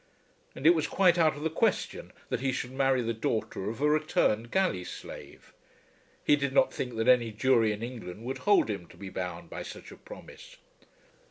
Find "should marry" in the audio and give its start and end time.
2.51-3.03